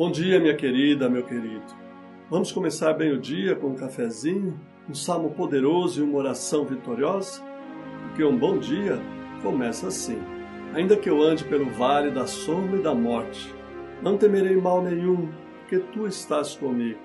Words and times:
Bom 0.00 0.10
dia, 0.10 0.40
minha 0.40 0.56
querida, 0.56 1.10
meu 1.10 1.22
querido. 1.22 1.76
Vamos 2.30 2.50
começar 2.50 2.94
bem 2.94 3.12
o 3.12 3.20
dia 3.20 3.54
com 3.54 3.66
um 3.66 3.74
cafezinho, 3.74 4.58
um 4.88 4.94
salmo 4.94 5.32
poderoso 5.32 6.00
e 6.00 6.02
uma 6.02 6.16
oração 6.16 6.64
vitoriosa? 6.64 7.42
Porque 8.04 8.24
um 8.24 8.34
bom 8.34 8.56
dia 8.56 8.98
começa 9.42 9.88
assim. 9.88 10.18
Ainda 10.72 10.96
que 10.96 11.10
eu 11.10 11.22
ande 11.22 11.44
pelo 11.44 11.68
vale 11.68 12.10
da 12.10 12.26
sombra 12.26 12.78
e 12.78 12.82
da 12.82 12.94
morte, 12.94 13.54
não 14.00 14.16
temerei 14.16 14.56
mal 14.56 14.82
nenhum, 14.82 15.28
porque 15.58 15.80
tu 15.92 16.06
estás 16.06 16.56
comigo. 16.56 16.98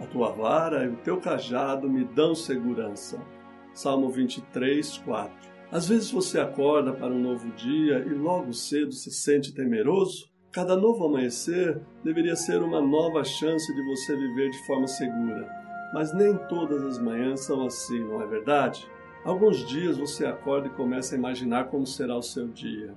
A 0.00 0.06
tua 0.06 0.32
vara 0.32 0.86
e 0.86 0.88
o 0.88 0.96
teu 0.96 1.18
cajado 1.20 1.88
me 1.88 2.04
dão 2.04 2.34
segurança. 2.34 3.24
Salmo 3.72 4.10
23, 4.10 4.98
4. 4.98 5.32
Às 5.70 5.88
vezes 5.88 6.10
você 6.10 6.40
acorda 6.40 6.92
para 6.92 7.14
um 7.14 7.22
novo 7.22 7.48
dia 7.52 8.00
e 8.00 8.12
logo 8.12 8.52
cedo 8.52 8.90
se 8.90 9.12
sente 9.12 9.54
temeroso? 9.54 10.28
Cada 10.52 10.76
novo 10.76 11.04
amanhecer 11.04 11.80
deveria 12.02 12.34
ser 12.34 12.60
uma 12.60 12.80
nova 12.80 13.22
chance 13.22 13.72
de 13.72 13.82
você 13.84 14.16
viver 14.16 14.50
de 14.50 14.58
forma 14.66 14.88
segura. 14.88 15.48
Mas 15.94 16.12
nem 16.12 16.36
todas 16.48 16.82
as 16.82 16.98
manhãs 16.98 17.44
são 17.44 17.64
assim, 17.64 18.00
não 18.00 18.20
é 18.20 18.26
verdade? 18.26 18.84
Alguns 19.24 19.64
dias 19.68 19.96
você 19.96 20.26
acorda 20.26 20.66
e 20.66 20.72
começa 20.72 21.14
a 21.14 21.18
imaginar 21.18 21.68
como 21.68 21.86
será 21.86 22.16
o 22.16 22.22
seu 22.22 22.48
dia. 22.48 22.96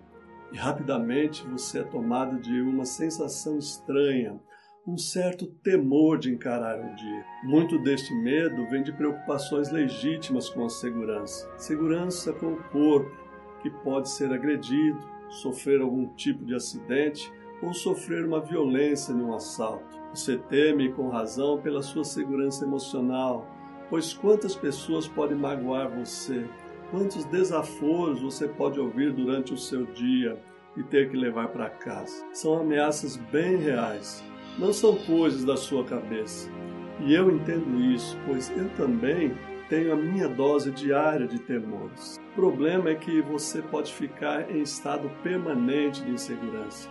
E 0.51 0.57
rapidamente 0.57 1.45
você 1.45 1.79
é 1.79 1.83
tomado 1.83 2.39
de 2.41 2.59
uma 2.59 2.85
sensação 2.85 3.59
estranha, 3.59 4.39
um 4.87 4.97
certo 4.97 5.45
temor 5.45 6.17
de 6.17 6.33
encarar 6.33 6.79
o 6.79 6.95
dia. 6.95 7.25
Muito 7.43 7.77
deste 7.77 8.15
medo 8.15 8.67
vem 8.67 8.81
de 8.81 8.91
preocupações 8.91 9.69
legítimas 9.71 10.49
com 10.49 10.65
a 10.65 10.69
segurança. 10.69 11.47
Segurança 11.59 12.33
com 12.33 12.53
o 12.53 12.63
corpo, 12.71 13.15
que 13.61 13.69
pode 13.69 14.09
ser 14.09 14.33
agredido, 14.33 14.99
sofrer 15.29 15.81
algum 15.81 16.07
tipo 16.15 16.43
de 16.45 16.55
acidente 16.55 17.31
ou 17.63 17.73
sofrer 17.73 18.25
uma 18.25 18.41
violência 18.41 19.13
num 19.13 19.33
assalto. 19.33 19.97
Você 20.13 20.37
teme 20.37 20.91
com 20.91 21.09
razão 21.09 21.59
pela 21.59 21.81
sua 21.81 22.03
segurança 22.03 22.65
emocional, 22.65 23.47
pois 23.89 24.13
quantas 24.13 24.55
pessoas 24.55 25.07
podem 25.07 25.37
magoar 25.37 25.89
você? 25.89 26.45
Quantos 26.91 27.23
desaforos 27.25 28.21
você 28.21 28.47
pode 28.47 28.79
ouvir 28.79 29.13
durante 29.13 29.53
o 29.53 29.57
seu 29.57 29.85
dia 29.85 30.39
e 30.75 30.83
ter 30.83 31.09
que 31.09 31.17
levar 31.17 31.47
para 31.47 31.69
casa? 31.69 32.23
São 32.33 32.59
ameaças 32.59 33.15
bem 33.15 33.55
reais, 33.55 34.23
não 34.59 34.73
são 34.73 34.95
coisas 34.97 35.43
da 35.43 35.57
sua 35.57 35.83
cabeça. 35.83 36.51
E 36.99 37.13
eu 37.13 37.31
entendo 37.31 37.81
isso, 37.81 38.17
pois 38.27 38.51
eu 38.55 38.69
também 38.75 39.35
tenho 39.69 39.93
a 39.93 39.95
minha 39.95 40.27
dose 40.27 40.69
diária 40.69 41.27
de 41.27 41.39
temores. 41.39 42.19
O 42.33 42.35
problema 42.35 42.89
é 42.89 42.95
que 42.95 43.21
você 43.21 43.61
pode 43.61 43.91
ficar 43.91 44.51
em 44.51 44.61
estado 44.61 45.09
permanente 45.23 46.03
de 46.03 46.11
insegurança. 46.11 46.87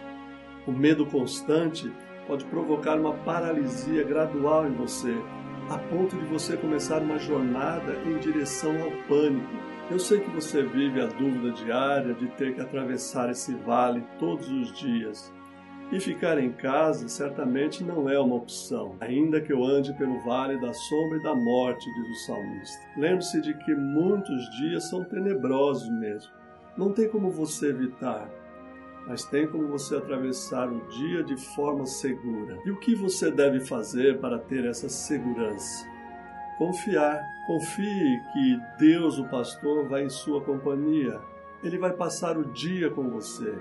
O 0.64 0.70
medo 0.70 1.04
constante 1.06 1.92
pode 2.28 2.44
provocar 2.44 2.98
uma 2.98 3.14
paralisia 3.24 4.04
gradual 4.04 4.66
em 4.66 4.72
você, 4.74 5.12
a 5.68 5.76
ponto 5.76 6.16
de 6.16 6.24
você 6.26 6.56
começar 6.56 7.02
uma 7.02 7.18
jornada 7.18 7.94
em 8.06 8.16
direção 8.18 8.70
ao 8.80 8.90
pânico. 9.08 9.56
Eu 9.90 9.98
sei 9.98 10.20
que 10.20 10.30
você 10.30 10.62
vive 10.62 11.00
a 11.00 11.06
dúvida 11.06 11.50
diária 11.50 12.14
de 12.14 12.28
ter 12.36 12.54
que 12.54 12.60
atravessar 12.60 13.28
esse 13.28 13.52
vale 13.56 14.04
todos 14.20 14.48
os 14.48 14.72
dias. 14.72 15.32
E 15.90 15.98
ficar 15.98 16.38
em 16.38 16.52
casa 16.52 17.08
certamente 17.08 17.82
não 17.82 18.08
é 18.08 18.18
uma 18.18 18.36
opção, 18.36 18.94
ainda 19.00 19.40
que 19.40 19.52
eu 19.52 19.64
ande 19.64 19.92
pelo 19.94 20.20
vale 20.20 20.60
da 20.60 20.72
sombra 20.72 21.18
e 21.18 21.22
da 21.22 21.34
morte, 21.34 21.92
diz 21.92 22.08
o 22.08 22.26
salmista. 22.26 22.86
Lembre-se 22.96 23.40
de 23.42 23.52
que 23.64 23.74
muitos 23.74 24.48
dias 24.58 24.88
são 24.88 25.02
tenebrosos 25.04 25.90
mesmo. 25.98 26.32
Não 26.78 26.92
tem 26.92 27.08
como 27.08 27.30
você 27.30 27.70
evitar 27.70 28.30
mas 29.06 29.24
tem 29.24 29.46
como 29.46 29.68
você 29.68 29.96
atravessar 29.96 30.70
o 30.70 30.80
dia 30.88 31.22
de 31.22 31.36
forma 31.36 31.86
segura. 31.86 32.58
E 32.64 32.70
o 32.70 32.78
que 32.78 32.94
você 32.94 33.30
deve 33.30 33.60
fazer 33.60 34.18
para 34.18 34.38
ter 34.38 34.64
essa 34.64 34.88
segurança? 34.88 35.86
Confiar. 36.58 37.30
Confie 37.46 38.20
que 38.32 38.60
Deus, 38.78 39.18
o 39.18 39.28
pastor, 39.28 39.88
vai 39.88 40.04
em 40.04 40.08
sua 40.08 40.40
companhia. 40.42 41.20
Ele 41.64 41.76
vai 41.76 41.92
passar 41.92 42.38
o 42.38 42.44
dia 42.44 42.88
com 42.88 43.10
você. 43.10 43.58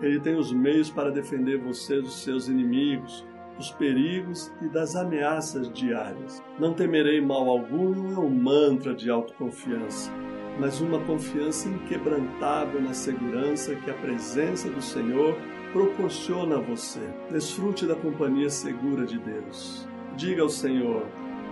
Ele 0.00 0.18
tem 0.18 0.34
os 0.34 0.52
meios 0.52 0.90
para 0.90 1.12
defender 1.12 1.58
você 1.58 2.00
dos 2.00 2.24
seus 2.24 2.48
inimigos, 2.48 3.24
dos 3.56 3.70
perigos 3.70 4.50
e 4.60 4.68
das 4.68 4.96
ameaças 4.96 5.70
diárias. 5.72 6.42
Não 6.58 6.74
temerei 6.74 7.20
mal 7.20 7.48
algum 7.48 8.12
é 8.12 8.18
um 8.18 8.30
mantra 8.30 8.94
de 8.94 9.08
autoconfiança 9.10 10.10
mas 10.58 10.80
uma 10.80 10.98
confiança 11.00 11.68
inquebrantável 11.68 12.80
na 12.80 12.92
segurança 12.92 13.74
que 13.74 13.90
a 13.90 13.94
presença 13.94 14.68
do 14.68 14.82
Senhor 14.82 15.36
proporciona 15.72 16.56
a 16.56 16.60
você. 16.60 17.00
Desfrute 17.30 17.86
da 17.86 17.94
companhia 17.94 18.50
segura 18.50 19.06
de 19.06 19.18
Deus. 19.18 19.86
Diga 20.16 20.42
ao 20.42 20.48
Senhor, 20.48 21.06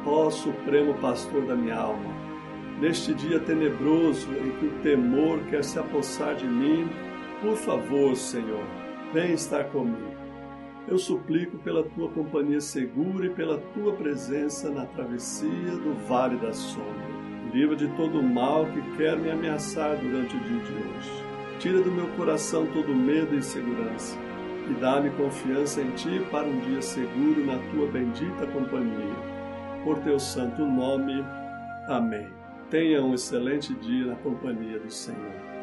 ó 0.05 0.31
Supremo 0.31 0.95
Pastor 0.95 1.47
da 1.47 1.55
minha 1.55 1.77
alma, 1.77 2.11
neste 2.81 3.15
dia 3.15 3.39
tenebroso 3.41 4.29
em 4.33 4.51
que 4.59 4.67
o 4.67 4.83
temor 4.83 5.41
quer 5.49 5.65
se 5.65 5.79
apossar 5.79 6.35
de 6.35 6.47
mim, 6.47 6.89
por 7.41 7.57
favor, 7.57 8.17
Senhor, 8.17 8.65
vem 9.13 9.33
estar 9.33 9.65
comigo. 9.65 10.19
Eu 10.89 10.99
suplico 10.99 11.59
pela 11.59 11.85
tua 11.85 12.09
companhia 12.09 12.61
segura 12.61 13.27
e 13.27 13.31
pela 13.31 13.59
tua 13.75 13.93
presença 13.93 14.71
na 14.71 14.87
travessia 14.87 15.77
do 15.77 15.95
vale 16.09 16.37
da 16.37 16.53
sombra 16.53 17.18
livra 17.53 17.77
de 17.77 17.89
todo 17.89 18.21
o 18.21 18.23
mal 18.23 18.67
que 18.67 18.81
quer 18.97 19.17
me 19.17 19.31
ameaçar 19.31 19.97
durante 19.97 20.37
o 20.37 20.41
dia 20.41 20.61
de 20.61 20.73
hoje. 20.73 21.25
Tira 21.59 21.81
do 21.81 21.91
meu 21.91 22.07
coração 22.09 22.67
todo 22.67 22.95
medo 22.95 23.35
e 23.35 23.39
insegurança 23.39 24.17
e 24.69 24.75
dá-me 24.75 25.11
confiança 25.11 25.81
em 25.81 25.91
Ti 25.93 26.21
para 26.31 26.47
um 26.47 26.61
dia 26.61 26.83
seguro 26.83 27.45
na 27.45 27.59
Tua 27.71 27.87
bendita 27.91 28.47
companhia. 28.47 29.17
Por 29.83 29.99
Teu 30.01 30.19
santo 30.19 30.65
nome. 30.65 31.25
Amém. 31.89 32.29
Tenha 32.71 33.03
um 33.03 33.15
excelente 33.15 33.73
dia 33.75 34.07
na 34.07 34.17
companhia 34.17 34.79
do 34.79 34.91
Senhor. 34.91 35.58